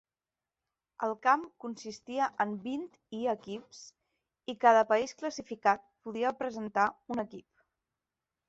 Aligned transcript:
El 1.07 1.11
camp 1.25 1.41
consistia 1.65 2.29
en 2.45 2.55
vint-i 2.63 3.19
equips 3.35 3.83
i 4.55 4.57
cada 4.65 4.83
país 4.95 5.15
classificat 5.23 5.87
podia 6.09 6.33
presentar 6.43 6.89
un 7.17 7.27
equip. 7.27 7.67